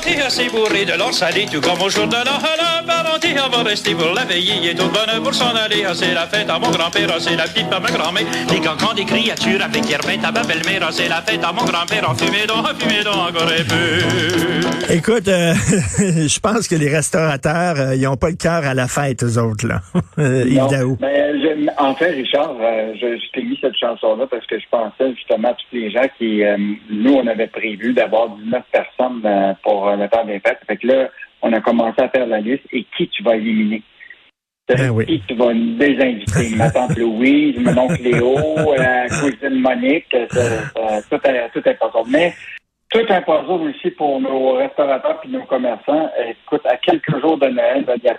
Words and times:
parenté 0.00 0.13
assez 0.34 0.48
bourré 0.48 0.84
de 0.84 0.98
l'or 0.98 1.12
salé, 1.12 1.46
tout 1.46 1.60
comme 1.60 1.80
au 1.80 1.88
jour 1.88 2.08
de 2.08 2.16
l'an. 2.16 2.38
La 2.58 2.82
parenté 2.82 3.34
va 3.34 3.62
rester 3.62 3.94
pour 3.94 4.12
la 4.14 4.24
veiller, 4.24 4.54
il 4.60 4.68
est 4.68 4.74
tout 4.74 4.88
bonne 4.88 5.22
pour 5.22 5.32
s'en 5.32 5.54
aller. 5.54 5.84
Ah, 5.86 5.94
c'est 5.94 6.12
la 6.12 6.26
fête 6.26 6.50
à 6.50 6.58
mon 6.58 6.70
grand-père, 6.70 7.08
ah, 7.08 7.20
c'est 7.20 7.36
la 7.36 7.44
pipe 7.44 7.72
à 7.72 7.78
ma 7.78 7.88
grand-mère. 7.88 8.24
Les 8.50 8.60
cancans 8.60 8.94
des 8.94 9.04
créatures 9.04 9.62
avec 9.62 9.88
herbette 9.88 10.24
à 10.24 10.32
ma 10.32 10.42
belle-mère, 10.42 10.82
ah, 10.82 10.90
c'est 10.90 11.08
la 11.08 11.22
fête 11.22 11.44
à 11.44 11.52
mon 11.52 11.64
grand-père. 11.64 12.10
En 12.10 12.14
fumée 12.14 12.46
donc, 12.48 12.66
en 12.66 12.74
fumée 12.74 13.04
donc, 13.04 13.14
encore 13.14 13.46
un 13.46 13.64
peu. 13.64 14.92
Écoute, 14.92 15.28
euh, 15.28 15.54
je 15.98 16.40
pense 16.40 16.66
que 16.66 16.74
les 16.74 16.88
restaurateurs, 16.88 17.76
euh, 17.78 17.94
ils 17.94 18.02
n'ont 18.02 18.16
pas 18.16 18.30
le 18.30 18.36
cœur 18.36 18.64
à 18.64 18.74
la 18.74 18.88
fête, 18.88 19.22
eux 19.22 19.38
autres, 19.38 19.68
là. 19.68 19.82
non, 20.18 20.96
mais 21.00 21.24
je, 21.44 21.70
en 21.78 21.94
fait, 21.94 22.10
Richard, 22.10 22.56
euh, 22.60 22.92
je, 22.94 23.16
je 23.16 23.30
t'ai 23.32 23.42
mis 23.42 23.58
cette 23.60 23.76
chanson-là 23.76 24.26
parce 24.26 24.46
que 24.46 24.58
je 24.58 24.66
pensais 24.70 25.14
justement 25.14 25.48
à 25.48 25.54
tous 25.54 25.76
les 25.76 25.90
gens 25.90 26.06
qui, 26.18 26.44
euh, 26.44 26.56
nous, 26.90 27.14
on 27.14 27.26
avait 27.26 27.46
prévu 27.46 27.92
d'avoir 27.92 28.30
19 28.30 28.62
personnes 28.72 29.22
euh, 29.24 29.52
pour 29.62 29.90
le 29.90 30.08
temps 30.08 30.23
fêtes. 30.40 30.58
Fait 30.66 30.76
que 30.76 30.86
là, 30.86 31.08
on 31.42 31.52
a 31.52 31.60
commencé 31.60 32.00
à 32.00 32.08
faire 32.08 32.26
la 32.26 32.40
liste 32.40 32.64
et 32.72 32.84
qui 32.96 33.08
tu 33.08 33.22
vas 33.22 33.36
éliminer. 33.36 33.82
Ben 34.66 34.90
oui. 34.90 35.04
Qui 35.04 35.20
tu 35.28 35.34
vas 35.34 35.52
désinviter? 35.52 36.56
ma 36.56 36.70
tante 36.70 36.96
Louise, 36.96 37.58
mon 37.58 37.76
oncle 37.76 38.02
Léo, 38.02 38.36
la 38.76 39.06
cousine 39.08 39.60
Monique, 39.60 40.08
tout, 40.10 40.16
est, 41.26 41.48
tout 41.52 41.68
est. 41.68 41.78
Mais 42.08 42.34
tout 42.88 43.04
un 43.10 43.20
puzzle 43.20 43.68
aussi 43.68 43.90
pour 43.90 44.20
nos 44.20 44.52
restaurateurs 44.52 45.20
et 45.24 45.28
nos 45.28 45.42
commerçants. 45.42 46.10
Écoute, 46.26 46.64
à 46.64 46.76
quelques 46.78 47.20
jours 47.20 47.36
de 47.36 47.48
Noël, 47.48 47.84
il 47.96 48.04
y 48.04 48.08
a 48.08 48.16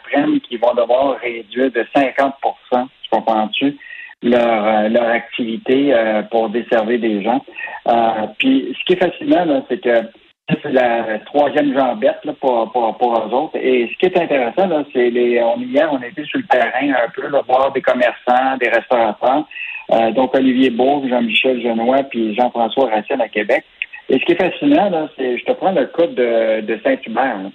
qui 0.47 0.57
vont 0.57 0.73
devoir 0.75 1.17
réduire 1.19 1.71
de 1.71 1.83
50% 1.95 2.87
tu 3.05 3.09
comprends-tu? 3.09 3.77
Leur, 4.23 4.65
euh, 4.65 4.89
leur 4.89 5.09
activité 5.09 5.93
euh, 5.93 6.23
pour 6.23 6.49
desservir 6.49 6.99
des 6.99 7.23
gens. 7.23 7.43
Euh, 7.87 8.27
puis 8.39 8.75
ce 8.77 8.85
qui 8.85 8.93
est 8.93 9.03
fascinant, 9.03 9.63
c'est 9.69 9.81
que 9.81 10.01
c'est 10.49 10.71
la 10.71 11.19
troisième 11.25 11.73
jambette 11.73 12.23
là, 12.23 12.33
pour, 12.39 12.71
pour, 12.71 12.97
pour 12.97 13.17
eux 13.17 13.33
autres. 13.33 13.57
Et 13.57 13.89
ce 13.91 13.97
qui 13.97 14.05
est 14.05 14.21
intéressant, 14.21 14.67
là, 14.67 14.83
c'est 14.93 15.09
les. 15.09 15.41
On, 15.41 15.59
hier, 15.59 15.89
on 15.91 16.01
était 16.01 16.23
sur 16.25 16.39
le 16.39 16.45
terrain 16.45 16.93
un 17.03 17.09
peu, 17.13 17.27
là, 17.27 17.41
voir 17.47 17.71
des 17.71 17.81
commerçants, 17.81 18.57
des 18.59 18.69
restaurateurs. 18.69 19.47
donc 20.13 20.35
Olivier 20.35 20.69
Bourg, 20.69 21.03
Jean-Michel 21.07 21.61
Genois, 21.61 22.03
puis 22.03 22.35
Jean-François 22.35 22.89
Racine 22.89 23.21
à 23.21 23.27
Québec. 23.27 23.63
Et 24.09 24.19
ce 24.19 24.25
qui 24.25 24.33
est 24.33 24.51
fascinant, 24.51 24.89
là, 24.89 25.09
c'est 25.17 25.37
je 25.37 25.45
te 25.45 25.51
prends 25.53 25.71
le 25.71 25.85
cas 25.85 26.07
de, 26.07 26.61
de 26.61 26.79
Saint-Hubert, 26.83 27.49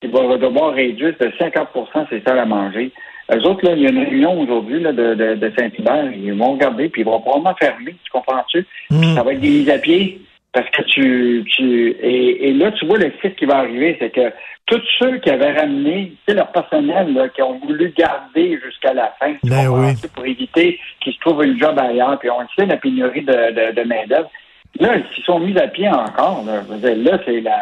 qui 0.00 0.08
va 0.08 0.36
devoir 0.36 0.74
réduire 0.74 1.14
de 1.20 1.26
50% 1.26 2.08
ses 2.10 2.20
salles 2.22 2.40
à 2.40 2.46
manger. 2.46 2.90
Eux 3.32 3.42
autres, 3.46 3.64
là, 3.64 3.74
il 3.74 3.82
y 3.82 3.86
a 3.86 3.90
une 3.90 4.04
réunion 4.04 4.40
aujourd'hui 4.40 4.82
de, 4.82 4.90
de, 4.90 5.34
de 5.34 5.52
Saint-Hubert. 5.56 6.12
Ils 6.12 6.34
vont 6.34 6.52
regarder, 6.52 6.88
puis 6.88 7.02
ils 7.02 7.04
vont 7.04 7.20
probablement 7.20 7.54
fermer, 7.54 7.94
tu 8.04 8.10
comprends-tu? 8.10 8.66
Mm. 8.90 9.14
Ça 9.14 9.22
va 9.22 9.32
être 9.32 9.40
des 9.40 9.48
mises 9.48 9.70
à 9.70 9.78
pied. 9.78 10.20
Parce 10.54 10.70
que 10.70 10.82
tu, 10.82 11.44
tu 11.50 11.90
et, 12.00 12.48
et, 12.48 12.52
là, 12.52 12.70
tu 12.70 12.86
vois 12.86 12.98
le 12.98 13.12
site 13.20 13.34
qui 13.34 13.44
va 13.44 13.56
arriver, 13.56 13.96
c'est 13.98 14.10
que 14.10 14.32
tous 14.66 14.80
ceux 15.00 15.18
qui 15.18 15.28
avaient 15.28 15.52
ramené, 15.52 16.12
tu 16.12 16.18
sais, 16.28 16.34
leur 16.34 16.52
personnel, 16.52 17.12
là, 17.12 17.28
qui 17.28 17.42
ont 17.42 17.58
voulu 17.58 17.92
garder 17.96 18.60
jusqu'à 18.64 18.94
la 18.94 19.12
fin, 19.18 19.34
ben 19.42 19.66
oui. 19.68 19.94
pour 20.14 20.24
éviter 20.24 20.78
qu'ils 21.00 21.12
se 21.12 21.18
trouvent 21.18 21.44
une 21.44 21.58
job 21.58 21.76
ailleurs, 21.76 22.20
puis 22.20 22.30
on 22.30 22.46
sait 22.56 22.66
la 22.66 22.76
pénurie 22.76 23.22
de, 23.22 23.32
de, 23.32 23.74
de 23.74 23.82
main-d'œuvre. 23.82 24.30
Là, 24.78 24.96
ils 24.96 25.24
sont 25.24 25.40
mis 25.40 25.58
à 25.58 25.66
pied 25.66 25.88
encore. 25.88 26.44
Là, 26.46 26.62
là 26.94 27.18
c'est 27.24 27.40
la. 27.40 27.58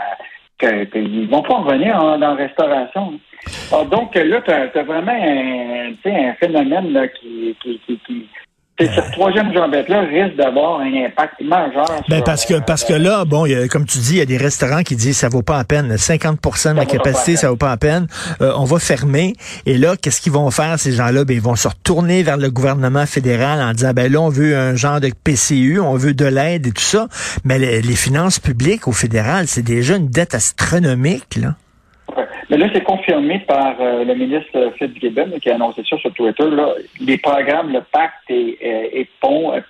Que, 0.58 0.84
que, 0.84 0.98
ils 0.98 1.28
vont 1.28 1.42
pas 1.42 1.54
revenir 1.54 1.96
en, 1.96 2.18
dans 2.18 2.34
la 2.34 2.34
restauration. 2.34 3.18
Alors, 3.72 3.86
donc 3.86 4.14
là, 4.14 4.40
tu 4.42 4.50
as, 4.50 4.82
vraiment 4.82 5.12
un, 5.12 5.92
un 6.04 6.34
phénomène 6.34 6.92
là, 6.92 7.08
qui, 7.08 7.56
qui, 7.62 7.80
qui, 7.86 7.98
qui 8.06 8.28
cette 8.86 9.12
troisième 9.12 9.52
jambette-là 9.52 10.00
risque 10.02 10.36
d'avoir 10.36 10.80
un 10.80 10.92
impact 11.04 11.40
majeur. 11.42 12.02
Ben 12.08 12.22
parce 12.22 12.46
que 12.46 12.60
parce 12.60 12.84
que 12.84 12.94
là, 12.94 13.24
bon, 13.24 13.46
y 13.46 13.54
a, 13.54 13.68
comme 13.68 13.86
tu 13.86 13.98
dis, 13.98 14.12
il 14.12 14.18
y 14.18 14.20
a 14.20 14.26
des 14.26 14.36
restaurants 14.36 14.82
qui 14.82 14.96
disent 14.96 15.16
ça 15.18 15.28
vaut 15.28 15.42
pas 15.42 15.58
la 15.58 15.64
peine. 15.64 15.94
50% 15.94 16.72
de 16.72 16.76
la 16.76 16.86
capacité, 16.86 17.36
ça 17.36 17.50
vaut 17.50 17.56
pas 17.56 17.70
la 17.70 17.76
peine. 17.76 18.06
Euh, 18.40 18.52
on 18.56 18.64
va 18.64 18.78
fermer. 18.78 19.34
Et 19.66 19.78
là, 19.78 19.96
qu'est-ce 19.96 20.20
qu'ils 20.20 20.32
vont 20.32 20.50
faire 20.50 20.78
ces 20.78 20.92
gens-là? 20.92 21.24
Ben 21.24 21.34
ils 21.34 21.42
vont 21.42 21.56
se 21.56 21.68
retourner 21.68 22.22
vers 22.22 22.36
le 22.36 22.50
gouvernement 22.50 23.06
fédéral 23.06 23.60
en 23.60 23.72
disant 23.72 23.92
ben 23.92 24.10
là, 24.10 24.20
on 24.20 24.28
veut 24.28 24.56
un 24.56 24.74
genre 24.74 25.00
de 25.00 25.10
PCU, 25.24 25.80
on 25.80 25.94
veut 25.96 26.14
de 26.14 26.26
l'aide 26.26 26.66
et 26.66 26.72
tout 26.72 26.82
ça. 26.82 27.08
Mais 27.44 27.58
les, 27.58 27.82
les 27.82 27.96
finances 27.96 28.38
publiques 28.38 28.88
au 28.88 28.92
fédéral, 28.92 29.46
c'est 29.46 29.62
déjà 29.62 29.96
une 29.96 30.08
dette 30.08 30.34
astronomique 30.34 31.36
là. 31.36 31.54
Mais 32.52 32.58
là, 32.58 32.68
c'est 32.74 32.84
confirmé 32.84 33.38
par 33.48 33.76
euh, 33.80 34.04
le 34.04 34.14
ministre 34.14 34.74
Fitzgibbon 34.76 35.38
qui 35.40 35.48
a 35.48 35.54
annoncé 35.54 35.82
ça 35.88 35.96
sur 35.96 36.12
Twitter. 36.12 36.50
Là, 36.50 36.74
les 37.00 37.16
programmes, 37.16 37.72
le 37.72 37.80
pacte 37.80 38.28
et, 38.28 38.58
et, 38.60 39.00
et 39.00 39.08
PE, 39.22 39.62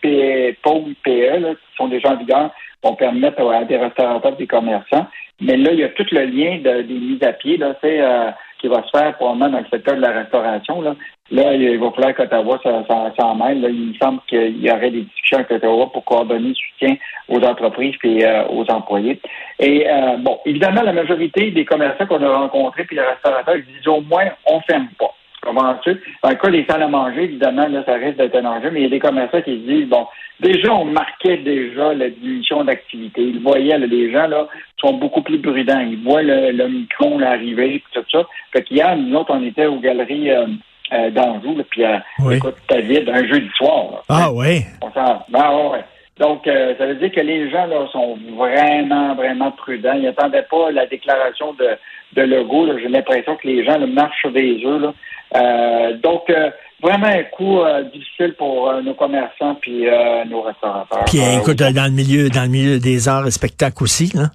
PE 1.05 1.55
qui 1.55 1.77
sont 1.77 1.87
déjà 1.87 2.11
en 2.11 2.17
vigueur, 2.17 2.51
vont 2.83 2.97
permettre 2.97 3.41
à 3.53 3.63
des 3.63 3.77
restaurateurs, 3.77 4.37
des 4.37 4.49
commerçants. 4.49 5.07
Mais 5.41 5.57
là, 5.57 5.71
il 5.73 5.79
y 5.79 5.85
a 5.85 5.91
tout 5.91 6.07
le 6.11 6.25
lien 6.25 6.59
de, 6.59 6.83
des 6.83 6.95
mises 6.95 7.23
à 7.23 7.33
pied. 7.33 7.57
Là, 7.57 7.77
euh, 7.85 8.31
qui 8.63 8.69
va 8.69 8.83
se 8.85 8.97
faire 8.97 9.15
probablement 9.17 9.51
dans 9.51 9.59
le 9.59 9.67
secteur 9.71 9.97
de 9.97 10.01
la 10.01 10.13
restauration. 10.13 10.81
Là, 10.81 10.95
là 11.33 11.53
il 11.55 11.79
va 11.79 11.91
falloir 11.91 12.15
qu'Ottawa 12.15 12.61
s'en 12.63 13.35
mêle. 13.35 13.61
Là. 13.61 13.69
Il 13.69 13.89
me 13.89 13.95
semble 13.95 14.21
qu'il 14.29 14.65
y 14.65 14.71
aurait 14.71 14.91
des 14.91 15.03
discussions 15.03 15.39
avec 15.39 15.51
Ottawa 15.51 15.91
pour 15.93 16.05
coordonner 16.05 16.51
le 16.51 16.55
soutien 16.55 16.97
aux 17.29 17.41
entreprises 17.41 17.97
et 18.05 18.25
euh, 18.25 18.45
aux 18.49 18.65
employés. 18.71 19.21
Et 19.63 19.89
euh, 19.89 20.17
bon, 20.19 20.39
évidemment, 20.45 20.83
la 20.83 20.93
majorité 20.93 21.51
des 21.53 21.65
commerçants 21.65 22.07
qu'on 22.07 22.23
a 22.23 22.37
rencontrés 22.37 22.85
puis 22.85 22.97
les 22.97 23.03
restaurateurs 23.03 23.57
ils 23.57 23.65
disent 23.65 23.87
au 23.89 24.01
moins 24.01 24.27
on 24.45 24.61
ferme 24.61 24.89
pas. 24.99 25.15
Comment-tu? 25.41 26.01
Dans 26.23 26.31
le 26.31 26.37
cas 26.37 26.51
des 26.51 26.65
salles 26.69 26.85
à 26.85 26.89
manger, 26.89 27.25
évidemment, 27.25 27.67
là, 27.67 27.83
ça 27.85 27.95
risque 27.95 28.17
d'être 28.17 28.37
un 28.37 28.45
enjeu, 28.45 28.71
mais 28.71 28.81
il 28.81 28.83
y 28.85 28.87
a 28.87 28.91
des 28.91 29.01
commerçants 29.01 29.43
qui 29.43 29.51
se 29.51 29.73
disent, 29.73 29.89
bon, 29.89 30.07
déjà, 30.39 30.73
on 30.73 30.85
marquait 30.85 31.39
déjà 31.39 31.93
la 31.95 32.11
diminution 32.11 32.63
d'activité. 32.63 33.23
Ils 33.23 33.41
voyaient, 33.41 33.77
là, 33.77 33.87
les 33.87 34.13
gens, 34.13 34.29
là, 34.29 34.47
sont 34.81 34.93
beaucoup 34.93 35.23
plus 35.23 35.41
prudents. 35.41 35.81
Ils 35.81 36.01
voient 36.05 36.23
le, 36.23 36.53
le 36.53 36.69
micron 36.69 37.21
arriver, 37.21 37.83
tout 37.93 38.05
ça. 38.13 38.25
Fait 38.53 38.63
qu'hier, 38.63 38.97
nous 38.97 39.17
autres, 39.17 39.35
on 39.35 39.45
était 39.45 39.67
aux 39.67 39.81
galeries 39.81 40.31
euh, 40.31 40.47
euh, 40.93 41.11
d'Anjou, 41.11 41.61
puis 41.71 41.85
euh, 41.85 41.99
oui. 42.21 42.37
écoute, 42.37 42.57
David, 42.69 43.09
un 43.09 43.27
jeudi 43.27 43.51
soir. 43.57 43.87
Là. 43.91 43.99
Ah 44.11 44.33
oui? 44.33 44.61
On 44.81 44.93
s'en... 44.93 45.25
Ah, 45.35 45.57
ouais. 45.71 45.85
Donc, 46.19 46.47
euh, 46.47 46.75
ça 46.77 46.87
veut 46.87 46.97
dire 46.97 47.11
que 47.11 47.21
les 47.21 47.51
gens 47.51 47.67
là 47.67 47.87
sont 47.91 48.19
vraiment, 48.37 49.15
vraiment 49.15 49.51
prudents. 49.53 49.95
Ils 49.95 50.03
n'attendaient 50.03 50.47
pas 50.51 50.71
la 50.71 50.87
déclaration 50.87 51.55
de, 51.55 51.71
de 52.15 52.23
Legault. 52.23 52.79
J'ai 52.79 52.89
l'impression 52.89 53.37
que 53.37 53.47
les 53.47 53.65
gens 53.65 53.79
là, 53.79 53.87
marchent 53.87 54.21
sur 54.21 54.33
des 54.33 54.61
œufs. 54.65 54.83
Là. 54.83 54.95
Euh, 55.35 55.97
donc, 55.97 56.29
euh, 56.29 56.51
vraiment 56.83 57.07
un 57.07 57.23
coup 57.25 57.61
difficile 57.93 58.35
pour 58.37 58.73
nos 58.83 58.95
commerçants 58.95 59.55
puis 59.61 59.89
euh, 59.89 60.25
nos 60.27 60.43
restaurateurs. 60.43 61.05
Puis 61.07 61.21
écoute, 61.39 61.57
dans 61.57 61.85
le 61.85 61.91
milieu, 61.91 62.29
dans 62.29 62.43
le 62.43 62.51
milieu 62.51 62.79
des 62.79 63.09
arts 63.09 63.27
et 63.27 63.31
spectacles 63.31 63.83
aussi, 63.83 64.15
là. 64.15 64.31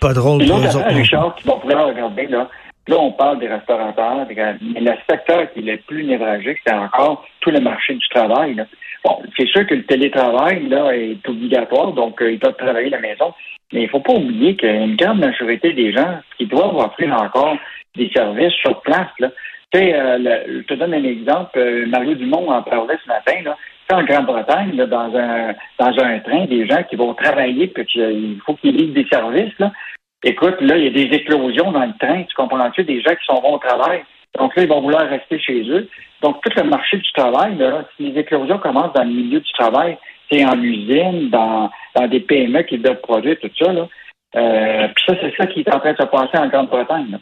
Pas 0.00 0.12
drôle 0.12 0.46
pour 0.46 0.58
eux 0.58 0.76
autres. 0.76 0.94
Richard, 0.94 1.34
qui 1.36 1.48
va 1.48 1.54
pouvoir 1.54 1.86
regarder, 1.86 2.26
là, 2.26 2.48
là, 2.86 2.96
on 2.98 3.12
parle 3.12 3.38
des 3.40 3.48
restaurateurs, 3.48 4.26
mais 4.28 4.80
le 4.80 4.92
secteur 5.08 5.50
qui 5.52 5.60
est 5.60 5.72
le 5.72 5.78
plus 5.78 6.04
névralgique, 6.04 6.58
c'est 6.66 6.74
encore 6.74 7.24
tout 7.40 7.50
le 7.50 7.60
marché 7.60 7.94
du 7.94 8.08
travail. 8.08 8.54
Là. 8.54 8.66
Bon, 9.06 9.22
c'est 9.36 9.46
sûr 9.46 9.64
que 9.68 9.74
le 9.74 9.84
télétravail 9.84 10.66
là 10.68 10.90
est 10.96 11.28
obligatoire, 11.28 11.92
donc 11.92 12.20
euh, 12.20 12.32
ils 12.32 12.40
doivent 12.40 12.56
travailler 12.56 12.88
à 12.88 12.96
la 12.96 13.00
maison. 13.00 13.32
Mais 13.72 13.82
il 13.82 13.88
faut 13.88 14.00
pas 14.00 14.14
oublier 14.14 14.56
qu'une 14.56 14.96
grande 14.96 15.20
majorité 15.20 15.72
des 15.72 15.92
gens 15.92 16.18
qui 16.36 16.46
doivent 16.46 16.76
offrir 16.76 17.12
encore 17.12 17.56
des 17.94 18.10
services 18.10 18.54
sur 18.54 18.80
place, 18.80 19.10
là, 19.20 19.28
euh, 19.76 20.18
je 20.48 20.62
te 20.62 20.74
donne 20.74 20.94
un 20.94 21.04
exemple. 21.04 21.56
euh, 21.56 21.86
Mario 21.86 22.14
Dumont 22.14 22.50
en 22.50 22.62
parlait 22.62 22.98
ce 23.04 23.08
matin. 23.08 23.42
Là. 23.44 23.56
En 23.92 24.02
Grande-Bretagne, 24.02 24.74
dans 24.74 25.14
un 25.16 25.54
dans 25.78 25.98
un 26.02 26.18
train, 26.18 26.46
des 26.46 26.66
gens 26.66 26.82
qui 26.90 26.96
vont 26.96 27.14
travailler, 27.14 27.68
puis 27.68 27.86
qu'il 27.86 28.40
faut 28.44 28.54
qu'ils 28.54 28.74
livrent 28.74 28.94
des 28.94 29.06
services. 29.06 29.54
Écoute, 30.24 30.60
là, 30.60 30.76
il 30.78 30.84
y 30.84 30.88
a 30.88 30.90
des 30.90 31.14
éclosions 31.14 31.70
dans 31.70 31.84
le 31.84 31.96
train. 32.00 32.24
Tu 32.24 32.34
comprends-tu? 32.34 32.82
Des 32.82 33.00
gens 33.02 33.14
qui 33.14 33.24
sont 33.26 33.40
bons 33.40 33.54
au 33.54 33.58
travail. 33.58 34.02
Donc 34.36 34.56
là, 34.56 34.64
ils 34.64 34.68
vont 34.68 34.80
vouloir 34.80 35.08
rester 35.08 35.38
chez 35.38 35.62
eux. 35.70 35.88
Donc, 36.22 36.40
tout 36.42 36.50
le 36.56 36.64
marché 36.64 36.96
du 36.96 37.12
travail, 37.12 37.56
si 37.96 38.10
les 38.10 38.20
éclosions 38.20 38.58
commencent 38.58 38.94
dans 38.94 39.04
le 39.04 39.10
milieu 39.10 39.40
du 39.40 39.52
travail, 39.52 39.98
c'est 40.30 40.44
en 40.44 40.60
usine, 40.60 41.30
dans, 41.30 41.70
des 42.08 42.20
PME 42.20 42.62
qui 42.62 42.78
doivent 42.78 43.00
produire, 43.00 43.36
tout 43.40 43.50
ça, 43.58 43.72
là. 43.72 43.88
Euh, 44.34 44.88
puis 44.94 45.04
ça, 45.06 45.14
c'est 45.20 45.34
ça 45.36 45.46
qui 45.46 45.60
est 45.60 45.74
en 45.74 45.78
train 45.78 45.92
de 45.92 45.98
se 45.98 46.06
passer 46.06 46.36
en 46.36 46.48
Grande-Bretagne. 46.48 47.18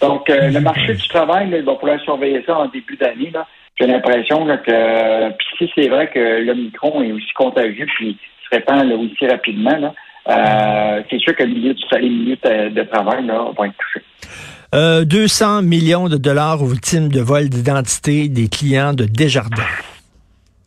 Donc, 0.00 0.28
euh, 0.30 0.50
le 0.50 0.60
marché 0.60 0.94
du 0.94 1.08
travail, 1.08 1.50
là, 1.50 1.62
va 1.62 1.74
pouvoir 1.74 2.00
surveiller 2.00 2.42
ça 2.46 2.58
en 2.58 2.66
début 2.66 2.96
d'année. 2.96 3.32
J'ai 3.80 3.86
l'impression 3.86 4.44
que, 4.46 5.30
puis 5.30 5.46
si 5.58 5.72
c'est 5.74 5.88
vrai 5.88 6.08
que 6.08 6.18
le 6.18 6.54
micron 6.54 7.02
est 7.02 7.12
aussi 7.12 7.32
contagieux, 7.34 7.86
puis 7.96 8.16
se 8.44 8.56
répand 8.56 8.92
aussi 8.92 9.26
rapidement, 9.26 9.94
euh, 10.28 11.02
c'est 11.10 11.18
sûr 11.18 11.34
que 11.34 11.42
le 11.42 11.50
milieu 11.54 11.74
du 11.74 11.82
les 11.92 12.08
milieux 12.08 12.38
de, 12.44 12.68
de 12.68 12.82
travail 12.82 13.26
là, 13.26 13.50
vont 13.56 13.64
être 13.64 13.76
touchés. 13.76 14.01
Euh, 14.74 15.04
200 15.04 15.60
millions 15.60 16.08
de 16.08 16.16
dollars 16.16 16.62
aux 16.62 16.66
victimes 16.66 17.08
de 17.08 17.20
vol 17.20 17.50
d'identité 17.50 18.28
des 18.28 18.48
clients 18.48 18.94
de 18.94 19.04
Desjardins. 19.04 19.68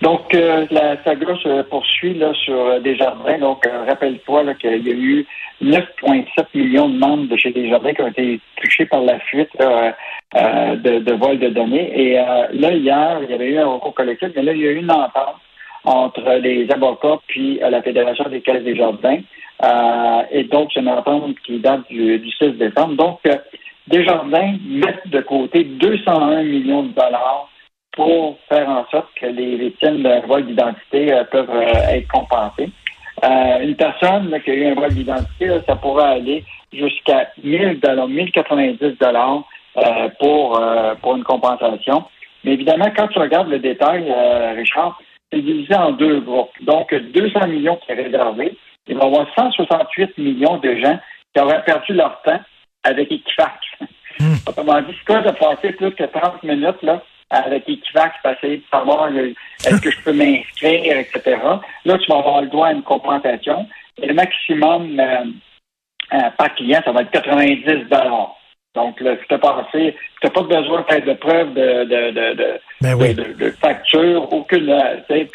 Donc, 0.01 0.35
euh, 0.35 0.67
la 0.69 1.03
saga 1.03 1.35
se 1.41 1.63
poursuit 1.63 2.13
là, 2.13 2.31
sur 2.35 2.53
euh, 2.53 2.79
Desjardins. 2.81 3.39
Donc, 3.39 3.65
euh, 3.65 3.85
rappelle-toi 3.87 4.53
qu'il 4.61 4.85
y 4.85 4.91
a 4.91 4.93
eu 4.93 5.25
9,7 5.63 6.45
millions 6.53 6.87
de 6.87 6.99
membres 6.99 7.27
de 7.29 7.35
chez 7.35 7.51
Desjardins 7.51 7.93
qui 7.93 8.01
ont 8.03 8.07
été 8.09 8.39
touchés 8.61 8.85
par 8.85 9.01
la 9.01 9.17
fuite 9.21 9.49
euh, 9.59 10.75
de, 10.75 11.13
vol 11.13 11.39
de 11.39 11.49
données. 11.49 11.91
Et 11.99 12.19
euh, 12.19 12.47
là, 12.53 12.73
hier, 12.73 13.19
il 13.23 13.31
y 13.31 13.33
avait 13.33 13.49
eu 13.49 13.57
un 13.57 13.65
recours 13.65 13.95
collectif, 13.95 14.29
mais 14.35 14.43
là, 14.43 14.53
il 14.53 14.61
y 14.61 14.67
a 14.67 14.71
eu 14.71 14.81
une 14.81 14.91
entente 14.91 15.41
entre 15.83 16.39
les 16.41 16.69
avocats 16.69 17.19
puis 17.25 17.59
la 17.59 17.81
Fédération 17.81 18.25
des 18.29 18.41
caisses 18.41 18.63
des 18.63 18.75
jardins. 18.75 19.19
et 20.31 20.43
donc, 20.43 20.69
c'est 20.73 20.81
une 20.81 20.89
entente 20.89 21.39
qui 21.43 21.57
date 21.59 21.87
du, 21.89 22.19
du 22.19 22.31
6 22.31 22.57
décembre. 22.57 22.95
Donc, 22.95 23.19
Desjardins 23.87 24.57
mettent 24.65 25.07
de 25.07 25.21
côté 25.21 25.63
201 25.63 26.43
millions 26.43 26.83
de 26.83 26.93
dollars 26.93 27.49
pour 27.95 28.37
faire 28.49 28.67
en 28.67 28.85
sorte 28.89 29.07
que 29.19 29.27
les 29.27 29.57
victimes 29.57 30.03
d'un 30.03 30.21
vol 30.21 30.45
d'identité 30.45 31.13
euh, 31.13 31.23
peuvent 31.25 31.49
euh, 31.49 31.89
être 31.89 32.07
compensées. 32.09 32.69
Euh, 33.23 33.59
une 33.61 33.75
personne 33.75 34.37
qui 34.43 34.51
a 34.51 34.53
eu 34.53 34.67
un 34.67 34.75
vol 34.75 34.93
d'identité, 34.93 35.49
ça 35.67 35.75
pourrait 35.75 36.15
aller 36.15 36.43
jusqu'à 36.73 37.29
1000 37.43 37.79
dollars, 37.79 38.07
1090 38.07 38.97
dollars 38.99 39.43
pour 40.19 40.61
pour 41.01 41.15
une 41.15 41.23
compensation. 41.23 42.05
Mais 42.43 42.53
évidemment, 42.53 42.91
quand 42.95 43.07
tu 43.07 43.19
regardes 43.19 43.49
le 43.49 43.59
détail, 43.59 44.13
Richard, 44.55 44.99
c'est 45.31 45.41
divisé 45.41 45.75
en 45.75 45.91
deux 45.91 46.21
groupes. 46.21 46.51
Donc, 46.61 46.93
200 46.93 47.47
millions 47.47 47.77
qui 47.77 47.91
est 47.91 48.03
réservé. 48.03 48.57
Il 48.87 48.97
va 48.97 49.03
y 49.03 49.07
avoir 49.07 49.27
168 49.35 50.17
millions 50.17 50.57
de 50.57 50.75
gens 50.75 50.97
qui 51.33 51.41
auraient 51.41 51.63
perdu 51.63 51.93
leur 51.93 52.21
temps 52.21 52.39
avec 52.85 53.11
Equifax. 53.11 53.59
Hmm. 54.19 54.35
Autrement 54.47 54.81
dit, 54.81 54.95
c'est 54.97 55.05
quoi 55.05 55.21
de 55.21 55.31
passer 55.31 55.73
plus 55.73 55.91
que 55.91 56.03
30 56.03 56.43
minutes 56.43 56.81
là, 56.83 57.01
avec 57.29 57.67
Equifax 57.67 58.15
pour 58.21 58.31
essayer 58.31 58.57
de 58.57 58.63
savoir 58.71 59.09
euh, 59.11 59.33
est-ce 59.65 59.81
que 59.81 59.91
je 59.91 60.01
peux 60.01 60.13
m'inscrire, 60.13 60.97
etc. 60.97 61.37
Là, 61.85 61.97
tu 61.97 62.11
vas 62.11 62.19
avoir 62.19 62.41
le 62.41 62.47
droit 62.47 62.67
à 62.67 62.73
une 62.73 62.83
compensation. 62.83 63.67
Et 64.01 64.07
le 64.07 64.13
maximum 64.13 64.99
euh, 64.99 65.25
euh, 66.13 66.29
par 66.37 66.53
client, 66.55 66.81
ça 66.85 66.91
va 66.91 67.01
être 67.01 67.11
90 67.11 67.89
donc, 68.75 68.99
là, 68.99 69.15
tu 69.15 69.25
t'as 69.29 69.37
passé, 69.37 69.95
tu 70.19 70.27
n'as 70.27 70.31
pas 70.31 70.41
besoin 70.41 70.81
de 70.81 70.85
faire 70.85 71.05
de 71.05 71.13
preuves 71.13 71.53
de, 71.53 71.85
de, 71.85 72.11
de, 72.11 72.33
de, 72.33 72.59
ben 72.81 72.93
oui. 72.95 73.13
de, 73.13 73.51
facture, 73.51 74.33
aucune, 74.33 74.69
tu 75.09 75.29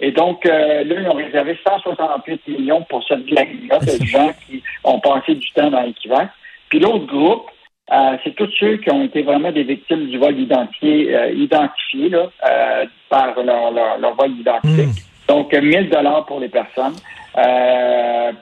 et 0.00 0.10
donc, 0.10 0.42
là, 0.46 0.82
ils 0.82 1.06
ont 1.06 1.14
réservé 1.14 1.58
168 1.66 2.48
millions 2.48 2.82
pour 2.88 3.06
cette 3.06 3.26
gang-là 3.26 3.78
de 3.78 4.06
gens 4.06 4.32
qui 4.46 4.62
ont 4.84 4.98
passé 5.00 5.34
du 5.34 5.50
temps 5.52 5.70
dans 5.70 5.82
Equifax. 5.82 6.30
Puis 6.68 6.80
l'autre 6.80 7.06
groupe, 7.06 7.46
euh, 7.92 8.16
c'est 8.24 8.34
tous 8.34 8.50
ceux 8.58 8.78
qui 8.78 8.90
ont 8.90 9.04
été 9.04 9.22
vraiment 9.22 9.52
des 9.52 9.62
victimes 9.62 10.06
du 10.08 10.18
vol 10.18 10.36
identifié, 10.36 11.14
euh, 11.14 11.30
identifié 11.30 12.08
là, 12.08 12.28
euh, 12.48 12.84
par 13.08 13.40
leur, 13.40 13.70
leur, 13.70 14.14
vol 14.16 14.34
d'identité. 14.34 14.86
Hmm. 14.86 14.92
Donc, 15.28 15.52
1000 15.52 15.88
dollars 15.88 16.26
pour 16.26 16.40
les 16.40 16.48
personnes. 16.48 16.94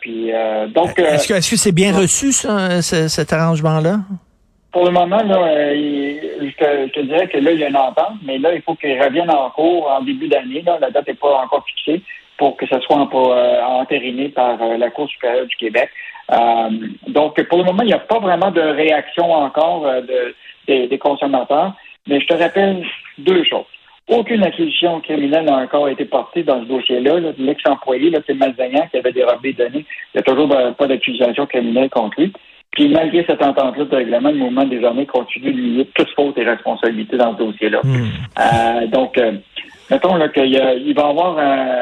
puis, 0.00 0.30
donc, 0.74 0.98
est-ce 0.98 1.28
que 1.28 1.34
est-ce 1.34 1.50
que 1.50 1.56
c'est 1.56 1.72
bien 1.72 1.94
reçu 1.94 2.32
ça, 2.32 2.80
cet 2.80 3.32
arrangement-là? 3.32 3.98
Pour 4.72 4.86
le 4.86 4.90
moment, 4.90 5.22
là, 5.22 5.72
je, 5.74 6.90
te, 6.90 7.00
dirais 7.00 7.28
que 7.28 7.38
là, 7.38 7.52
il 7.52 7.60
y 7.60 7.64
a 7.64 7.68
une 7.68 7.76
entente, 7.76 8.16
mais 8.24 8.38
là, 8.38 8.54
il 8.54 8.62
faut 8.62 8.74
qu'il 8.74 9.00
revienne 9.00 9.30
en 9.30 9.50
cours 9.50 9.90
en 9.90 10.02
début 10.02 10.28
d'année. 10.28 10.64
La 10.66 10.90
date 10.90 11.06
n'est 11.06 11.14
pas 11.14 11.42
encore 11.44 11.64
fixée 11.66 12.02
pour 12.36 12.56
que 12.56 12.66
ce 12.66 12.80
soit 12.80 12.96
entériné 13.94 14.28
par 14.28 14.58
la 14.78 14.90
Cour 14.90 15.08
supérieure 15.08 15.46
du 15.46 15.56
Québec. 15.56 15.90
Euh, 16.32 16.70
donc, 17.08 17.42
pour 17.44 17.58
le 17.58 17.64
moment, 17.64 17.82
il 17.82 17.88
n'y 17.88 17.92
a 17.92 17.98
pas 17.98 18.18
vraiment 18.18 18.50
de 18.50 18.60
réaction 18.60 19.30
encore 19.32 19.86
euh, 19.86 20.00
de, 20.00 20.86
des, 20.86 20.98
consommateurs. 20.98 21.74
Mais 22.06 22.20
je 22.20 22.26
te 22.26 22.34
rappelle 22.34 22.84
deux 23.18 23.44
choses. 23.44 23.66
Aucune 24.08 24.42
accusation 24.42 25.00
criminelle 25.00 25.46
n'a 25.46 25.56
encore 25.56 25.88
été 25.88 26.04
portée 26.04 26.42
dans 26.42 26.60
ce 26.60 26.66
dossier-là. 26.66 27.32
L'ex-employé, 27.38 28.12
c'est 28.26 28.34
malveillant 28.34 28.86
qui 28.90 28.98
avait 28.98 29.12
dérobé 29.12 29.52
des 29.52 29.64
données. 29.64 29.86
Il 30.14 30.16
n'y 30.16 30.20
a 30.20 30.22
toujours 30.22 30.48
pas 30.76 30.86
d'accusation 30.86 31.46
criminelle 31.46 31.88
contre 31.88 32.20
lui. 32.20 32.32
Puis 32.72 32.88
malgré 32.88 33.24
cette 33.24 33.42
entente-là 33.42 33.84
de 33.84 33.96
règlement, 33.96 34.30
le 34.30 34.36
mouvement 34.36 34.66
désormais 34.66 35.06
continue 35.06 35.52
de 35.52 35.60
lier 35.60 35.88
toute 35.94 36.10
faute 36.10 36.36
et 36.36 36.44
responsabilité 36.44 37.16
dans 37.16 37.32
ce 37.32 37.38
dossier-là. 37.38 37.80
Hmm. 37.82 38.08
Euh, 38.38 38.86
donc, 38.88 39.16
mettons 39.90 40.18
qu'il 40.28 40.56
va 40.56 40.74
y 40.74 40.98
avoir 40.98 41.38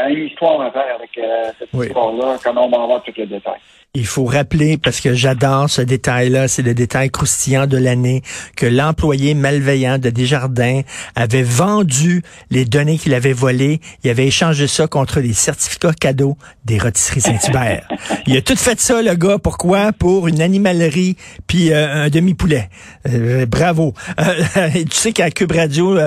une 0.08 0.26
histoire 0.26 0.60
à 0.60 0.70
faire 0.70 0.96
avec 0.96 1.10
cette 1.58 1.69
histoire-là, 1.72 2.37
quand 2.43 2.56
on 2.56 2.69
va 2.69 2.82
avoir 2.82 3.02
tous 3.02 3.12
les 3.16 3.26
détails. 3.26 3.60
Il 3.94 4.06
faut 4.06 4.25
rappeler, 4.25 4.78
parce 4.78 5.02
que 5.02 5.12
j'adore 5.12 5.69
ce 5.69 5.82
détail-là, 5.82 6.49
c'est 6.49 6.62
le 6.62 6.72
détail 6.72 7.10
croustillant 7.10 7.66
de 7.66 7.76
l'année, 7.76 8.22
que 8.56 8.64
l'employé 8.64 9.34
malveillant 9.34 9.99
de 9.99 10.08
Desjardins 10.08 10.81
avait 11.14 11.43
vendu 11.43 12.22
les 12.50 12.64
données 12.64 12.96
qu'il 12.96 13.12
avait 13.12 13.34
volées. 13.34 13.81
Il 14.02 14.08
avait 14.08 14.26
échangé 14.26 14.66
ça 14.66 14.87
contre 14.87 15.20
les 15.20 15.34
certificats 15.34 15.93
cadeaux 15.93 16.38
des 16.64 16.78
rôtisseries 16.78 17.20
Saint-Hubert. 17.20 17.87
il 18.26 18.34
a 18.34 18.40
tout 18.40 18.56
fait 18.56 18.81
ça, 18.81 19.02
le 19.02 19.14
gars. 19.14 19.37
Pourquoi? 19.37 19.93
Pour 19.93 20.26
une 20.26 20.40
animalerie 20.40 21.19
puis 21.46 21.70
euh, 21.70 22.04
un 22.04 22.08
demi-poulet. 22.08 22.70
Euh, 23.06 23.44
bravo. 23.44 23.93
Euh, 24.19 24.70
tu 24.72 24.96
sais 24.96 25.12
qu'à 25.12 25.31
Cube 25.31 25.52
Radio, 25.52 25.99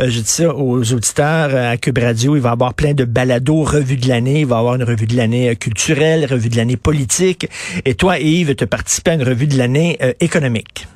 je 0.00 0.06
dis 0.08 0.24
ça 0.26 0.52
aux 0.52 0.92
auditeurs, 0.92 1.37
à 1.44 1.76
Cube 1.76 1.98
Radio, 1.98 2.36
il 2.36 2.42
va 2.42 2.50
y 2.50 2.52
avoir 2.52 2.74
plein 2.74 2.94
de 2.94 3.04
balados, 3.04 3.62
revues 3.62 3.96
de 3.96 4.08
l'année. 4.08 4.40
Il 4.40 4.46
va 4.46 4.56
y 4.56 4.58
avoir 4.58 4.74
une 4.74 4.84
revue 4.84 5.06
de 5.06 5.16
l'année 5.16 5.54
culturelle, 5.56 6.26
revue 6.26 6.48
de 6.48 6.56
l'année 6.56 6.76
politique 6.76 7.48
et 7.84 7.94
toi, 7.94 8.18
Yves, 8.18 8.54
tu 8.54 8.66
participé 8.66 9.10
à 9.10 9.14
une 9.14 9.22
revue 9.22 9.46
de 9.46 9.56
l'année 9.56 9.96
euh, 10.02 10.12
économique. 10.20 10.86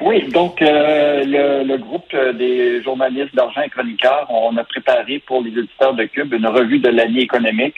Oui, 0.00 0.28
donc 0.28 0.62
euh, 0.62 1.24
le, 1.24 1.76
groupe 1.78 2.04
euh, 2.14 2.32
des 2.32 2.82
journalistes 2.82 3.34
d'argent 3.34 3.62
et 3.62 3.68
chroniqueurs, 3.68 4.28
on 4.30 4.56
a 4.56 4.62
préparé 4.62 5.18
pour 5.26 5.42
les 5.42 5.50
auditeurs 5.50 5.94
de 5.94 6.04
Cube 6.04 6.32
une 6.32 6.46
revue 6.46 6.78
de 6.78 6.88
l'année 6.88 7.22
économique. 7.22 7.74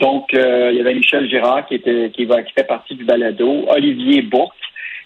donc, 0.00 0.30
il 0.32 0.76
y 0.76 0.80
avait 0.80 0.94
Michel 0.94 1.28
Girard 1.28 1.66
qui 1.66 1.74
était 1.74 2.10
qui, 2.14 2.24
va, 2.24 2.42
qui 2.42 2.52
fait 2.54 2.66
partie 2.66 2.94
du 2.94 3.04
balado, 3.04 3.66
Olivier 3.68 4.22
Bourque 4.22 4.54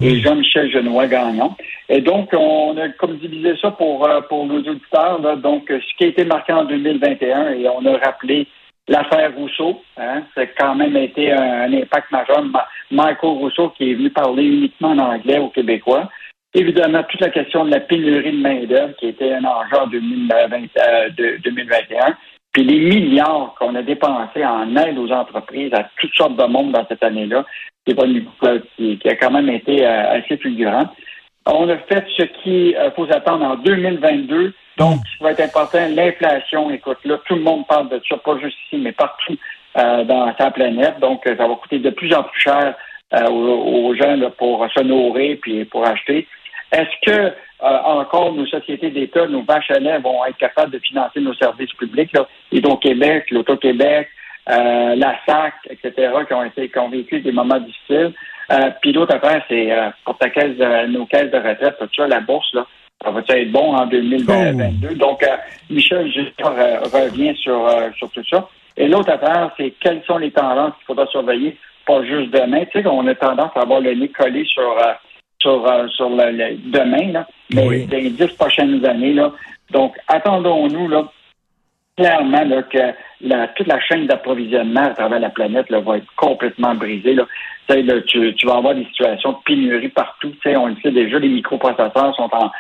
et 0.01 0.21
Jean-Michel 0.21 0.71
Genois 0.71 1.09
Gagnon. 1.09 1.55
Et 1.89 2.01
donc, 2.01 2.31
on 2.35 2.77
a 2.77 2.89
comme 2.91 3.17
divisé 3.17 3.57
ça 3.61 3.71
pour, 3.71 4.09
pour 4.29 4.47
nos 4.47 4.59
auditeurs. 4.59 5.21
donc, 5.39 5.65
ce 5.69 5.97
qui 5.97 6.05
a 6.05 6.09
été 6.09 6.25
marqué 6.25 6.53
en 6.53 6.65
2021, 6.65 7.53
et 7.53 7.69
on 7.69 7.85
a 7.87 7.97
rappelé 7.97 8.47
l'affaire 8.89 9.35
Rousseau. 9.37 9.83
Hein, 9.97 10.23
c'est 10.35 10.55
quand 10.59 10.75
même 10.75 10.97
été 10.97 11.33
un, 11.33 11.73
impact 11.73 12.11
majeur. 12.11 12.43
Michael 12.91 13.31
Rousseau 13.31 13.71
qui 13.71 13.91
est 13.91 13.95
venu 13.95 14.11
parler 14.11 14.45
uniquement 14.45 14.91
en 14.91 14.99
anglais 14.99 15.39
aux 15.39 15.51
Québécois. 15.51 16.09
Évidemment, 16.55 17.03
toute 17.05 17.21
la 17.21 17.31
question 17.31 17.67
de 17.67 17.71
la 17.71 17.81
pénurie 17.81 18.33
de 18.33 18.41
main-d'œuvre 18.41 18.95
qui 18.99 19.09
était 19.09 19.35
un 19.35 19.45
enjeu 19.45 19.77
en 19.79 19.87
2021. 19.87 20.79
Euh, 20.79 22.13
Puis 22.53 22.65
les 22.65 22.79
milliards 22.81 23.55
qu'on 23.59 23.75
a 23.75 23.83
dépensés 23.83 24.45
en 24.45 24.75
aide 24.77 24.99
aux 24.99 25.13
entreprises 25.13 25.75
à 25.75 25.89
toutes 26.01 26.15
sortes 26.15 26.37
de 26.37 26.45
monde 26.45 26.73
dans 26.73 26.87
cette 26.89 27.03
année-là, 27.03 27.45
qui, 27.87 27.95
qui, 28.99 29.09
a 29.09 29.17
quand 29.17 29.31
même 29.31 29.51
été 29.51 29.87
euh, 29.87 30.19
assez 30.19 30.39
fulgurant. 30.39 30.89
On 31.49 31.69
a 31.69 31.77
fait 31.79 32.05
ce 32.17 32.23
qu'il 32.43 32.77
euh, 32.77 32.91
faut 32.93 33.11
attendre 33.13 33.45
en 33.45 33.57
2022 33.57 34.55
donc, 34.79 35.01
ce 35.05 35.19
qui 35.19 35.25
va 35.25 35.33
être 35.33 35.41
important, 35.41 35.87
l'inflation, 35.91 36.71
écoute, 36.71 36.99
là, 37.05 37.19
tout 37.27 37.35
le 37.35 37.43
monde 37.43 37.67
parle 37.67 37.89
de 37.89 38.01
ça, 38.09 38.17
pas 38.17 38.39
juste 38.39 38.57
ici, 38.67 38.77
mais 38.81 38.93
partout 38.93 39.37
euh, 39.77 40.05
dans 40.05 40.33
sa 40.39 40.53
planète. 40.53 41.01
Donc, 41.01 41.23
ça 41.25 41.35
va 41.35 41.55
coûter 41.57 41.81
de 41.81 41.91
plus 41.91 42.15
en 42.15 42.23
plus 42.23 42.41
cher 42.41 42.75
euh, 43.13 43.29
aux, 43.29 43.95
gens 43.97 44.17
pour 44.39 44.65
se 44.73 44.83
nourrir 44.83 45.37
puis 45.43 45.65
pour 45.65 45.85
acheter. 45.85 46.29
Est-ce 46.71 47.11
que 47.11 47.21
euh, 47.21 47.33
encore 47.61 48.33
nos 48.35 48.47
sociétés 48.47 48.91
d'État, 48.91 49.27
nos 49.27 49.43
vaches 49.43 49.71
à 49.73 49.99
vont 49.99 50.25
être 50.27 50.37
capables 50.37 50.71
de 50.71 50.79
financer 50.79 51.21
nos 51.21 51.35
services 51.35 51.73
publics, 51.73 52.13
là, 52.13 52.29
Hydro-Québec, 52.53 53.33
l'Auto-Québec, 53.33 54.09
la 54.47 55.19
SAC, 55.27 55.55
etc., 55.69 56.13
qui 56.27 56.35
ont 56.35 56.45
été 56.45 56.69
qui 56.69 56.79
ont 56.79 56.89
vécu 56.89 57.21
des 57.21 57.33
moments 57.33 57.61
difficiles. 57.61 58.15
Puis 58.81 58.93
l'autre 58.93 59.15
affaire, 59.15 59.43
c'est 59.49 59.71
pour 60.05 60.17
ta 60.19 60.31
caisse 60.31 60.57
nos 60.89 61.07
caisses 61.07 61.31
de 61.31 61.37
retraite, 61.37 61.77
tout 61.79 61.89
ça, 61.95 62.07
la 62.09 62.21
bourse, 62.21 62.53
là, 62.55 62.67
ça 63.03 63.11
va 63.11 63.21
être 63.21 63.53
bon 63.53 63.75
en 63.75 63.87
2022. 63.87 64.95
Donc, 64.97 65.23
euh, 65.23 65.37
Michel 65.71 66.11
euh, 66.41 66.81
revient 66.81 67.35
sur, 67.37 67.67
euh, 67.67 67.91
sur 67.97 68.11
tout 68.11 68.25
ça. 68.29 68.49
Et 68.77 68.89
l'autre 68.89 69.11
affaire, 69.11 69.53
c'est 69.57 69.73
quelles 69.81 70.03
sont 70.05 70.19
les 70.19 70.31
tendances 70.31 70.75
qu'il 70.79 70.87
faudra 70.87 71.07
surveiller, 71.07 71.57
pas 71.87 72.03
juste 72.05 72.31
demain. 72.33 72.65
Tu 72.73 72.83
sais, 72.83 72.87
on 72.89 73.07
a 73.07 73.15
tendance 73.15 73.51
à 73.55 73.61
avoir 73.61 73.81
le 73.81 73.95
nez 73.95 74.09
collé 74.09 74.45
sur, 74.45 74.77
sur, 75.41 75.65
sur 75.91 76.11
le, 76.11 76.57
demain, 76.71 77.13
là, 77.13 77.27
mais 77.55 77.87
les 77.91 78.11
dix 78.11 78.33
prochaines 78.37 78.85
années. 78.85 79.15
Là. 79.15 79.33
Donc, 79.71 79.97
attendons-nous 80.09 80.89
là, 80.89 81.05
clairement 81.97 82.45
là, 82.45 82.63
que 82.63 82.95
la, 83.21 83.49
toute 83.49 83.67
la 83.67 83.81
chaîne 83.81 84.07
d'approvisionnement 84.07 84.85
à 84.85 84.91
travers 84.91 85.21
la 85.21 85.31
planète 85.31 85.69
là, 85.71 85.81
va 85.81 85.99
être 85.99 86.15
complètement 86.17 86.75
brisée. 86.75 87.15
Là. 87.15 87.27
Là, 87.69 88.01
tu, 88.07 88.35
tu 88.35 88.47
vas 88.47 88.57
avoir 88.57 88.75
des 88.75 88.85
situations 88.87 89.33
de 89.33 89.39
pénurie 89.45 89.89
partout. 89.89 90.31
Tu 90.31 90.39
sais, 90.43 90.57
on 90.57 90.69
le 90.69 90.77
sait 90.83 90.91
déjà, 90.91 91.19
les 91.19 91.29
microprocesseurs 91.29 92.15
sont 92.17 92.31
en 92.33 92.51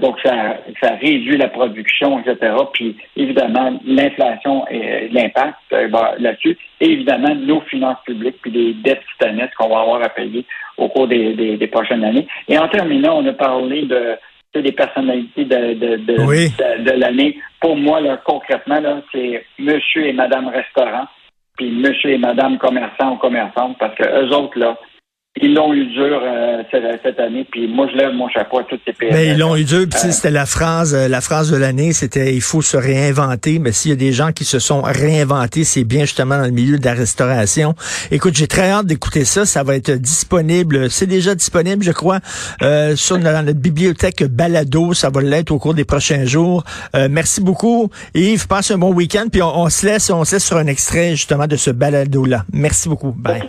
donc, 0.00 0.18
ça, 0.24 0.56
ça 0.80 0.94
réduit 0.94 1.36
la 1.36 1.48
production, 1.48 2.18
etc. 2.20 2.54
Puis, 2.72 2.96
évidemment, 3.16 3.78
l'inflation 3.84 4.66
et 4.68 5.08
l'impact 5.08 5.58
euh, 5.72 5.88
là-dessus. 6.18 6.56
Et 6.80 6.92
évidemment, 6.92 7.34
nos 7.34 7.60
finances 7.62 7.98
publiques 8.06 8.38
puis 8.40 8.50
les 8.50 8.74
dettes 8.74 9.02
titanesques 9.12 9.54
qu'on 9.56 9.68
va 9.68 9.80
avoir 9.80 10.02
à 10.02 10.08
payer 10.08 10.46
au 10.78 10.88
cours 10.88 11.08
des, 11.08 11.34
des, 11.34 11.66
prochaines 11.66 12.04
années. 12.04 12.26
Et 12.48 12.58
en 12.58 12.68
terminant, 12.68 13.18
on 13.18 13.26
a 13.26 13.32
parlé 13.32 13.82
de, 13.82 14.16
des 14.54 14.72
personnalités 14.72 15.44
de, 15.44 15.74
de, 15.74 15.96
de, 15.96 16.82
de, 16.84 16.90
l'année. 16.92 17.38
Pour 17.60 17.76
moi, 17.76 18.00
là, 18.00 18.18
concrètement, 18.24 18.80
là, 18.80 19.02
c'est 19.12 19.44
monsieur 19.58 20.06
et 20.06 20.12
madame 20.12 20.48
restaurant, 20.48 21.06
puis 21.56 21.70
monsieur 21.70 22.10
et 22.10 22.18
madame 22.18 22.58
commerçant 22.58 23.14
ou 23.14 23.16
commerçante, 23.16 23.76
parce 23.78 23.94
que 23.94 24.04
eux 24.04 24.34
autres, 24.34 24.58
là, 24.58 24.76
ils 25.42 25.52
l'ont 25.52 25.74
eu 25.74 25.84
dur 25.86 26.20
euh, 26.22 26.62
cette, 27.02 27.20
année, 27.20 27.46
puis 27.50 27.68
moi 27.68 27.86
je 27.92 27.96
lève 27.96 28.12
mon 28.14 28.28
chapeau 28.28 28.58
à 28.58 28.64
toutes 28.64 28.80
ces 28.86 28.94
PME. 28.94 29.12
Mais 29.12 29.28
ils 29.28 29.38
l'ont 29.38 29.54
eu 29.54 29.64
dur, 29.64 29.84
puis 29.90 30.00
euh, 30.02 30.10
c'était 30.10 30.30
la 30.30 30.46
phrase, 30.46 30.94
euh, 30.94 31.08
la 31.08 31.20
phrase 31.20 31.50
de 31.50 31.56
l'année, 31.56 31.92
c'était 31.92 32.34
il 32.34 32.40
faut 32.40 32.62
se 32.62 32.76
réinventer. 32.76 33.58
Mais 33.58 33.72
s'il 33.72 33.90
y 33.90 33.94
a 33.94 33.96
des 33.96 34.12
gens 34.12 34.32
qui 34.32 34.44
se 34.44 34.58
sont 34.58 34.80
réinventés, 34.80 35.64
c'est 35.64 35.84
bien 35.84 36.02
justement 36.02 36.38
dans 36.38 36.46
le 36.46 36.52
milieu 36.52 36.78
de 36.78 36.84
la 36.84 36.94
restauration. 36.94 37.74
Écoute, 38.10 38.34
j'ai 38.34 38.46
très 38.46 38.70
hâte 38.70 38.86
d'écouter 38.86 39.26
ça. 39.26 39.44
Ça 39.44 39.62
va 39.62 39.76
être 39.76 39.90
disponible, 39.92 40.90
c'est 40.90 41.06
déjà 41.06 41.34
disponible, 41.34 41.84
je 41.84 41.92
crois, 41.92 42.20
sur 42.94 43.18
notre 43.18 43.52
bibliothèque 43.52 44.24
Balado. 44.24 44.94
Ça 44.94 45.10
va 45.10 45.20
l'être 45.20 45.50
au 45.50 45.58
cours 45.58 45.74
des 45.74 45.84
prochains 45.84 46.24
jours. 46.24 46.64
merci 47.10 47.40
beaucoup, 47.42 47.90
Yves. 48.14 48.46
Passe 48.46 48.70
un 48.70 48.78
bon 48.78 48.92
week-end, 48.92 49.26
puis 49.30 49.42
on, 49.42 49.68
se 49.68 49.86
laisse, 49.86 50.10
on 50.10 50.24
se 50.24 50.36
laisse 50.36 50.46
sur 50.46 50.56
un 50.56 50.66
extrait 50.66 51.10
justement 51.10 51.46
de 51.46 51.56
ce 51.56 51.70
balado 51.70 52.24
là. 52.24 52.44
Merci 52.52 52.88
beaucoup. 52.88 53.12
Bye. 53.12 53.42